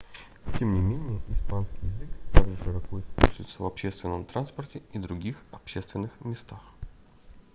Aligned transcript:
тем 0.57 0.73
не 0.73 0.79
менее 0.81 1.21
испанский 1.29 1.77
язык 1.85 2.09
также 2.33 2.57
широко 2.63 2.99
используется 3.01 3.61
в 3.61 3.65
общественном 3.67 4.25
транспорте 4.25 4.81
и 4.93 4.97
других 4.97 5.37
общественных 5.51 6.09
местах 6.21 6.59